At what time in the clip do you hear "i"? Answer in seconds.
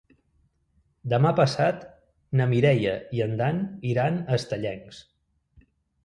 3.17-3.21